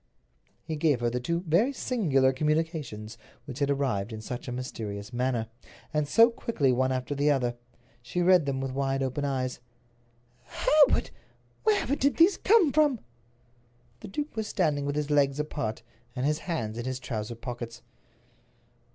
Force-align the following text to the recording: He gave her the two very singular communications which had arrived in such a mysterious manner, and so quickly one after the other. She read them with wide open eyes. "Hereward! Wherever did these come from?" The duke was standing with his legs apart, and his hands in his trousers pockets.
He 0.63 0.75
gave 0.77 0.99
her 1.01 1.11
the 1.11 1.19
two 1.19 1.41
very 1.41 1.71
singular 1.71 2.33
communications 2.33 3.19
which 3.45 3.59
had 3.59 3.69
arrived 3.69 4.11
in 4.11 4.19
such 4.19 4.47
a 4.47 4.51
mysterious 4.51 5.13
manner, 5.13 5.47
and 5.93 6.07
so 6.07 6.31
quickly 6.31 6.71
one 6.73 6.91
after 6.91 7.13
the 7.13 7.29
other. 7.29 7.55
She 8.01 8.19
read 8.23 8.47
them 8.47 8.61
with 8.61 8.71
wide 8.71 9.03
open 9.03 9.25
eyes. 9.25 9.59
"Hereward! 10.45 11.11
Wherever 11.65 11.95
did 11.95 12.17
these 12.17 12.37
come 12.37 12.71
from?" 12.71 12.99
The 13.99 14.07
duke 14.07 14.35
was 14.35 14.47
standing 14.47 14.87
with 14.87 14.95
his 14.95 15.11
legs 15.11 15.39
apart, 15.39 15.83
and 16.15 16.25
his 16.25 16.39
hands 16.49 16.79
in 16.79 16.85
his 16.85 16.99
trousers 16.99 17.37
pockets. 17.37 17.83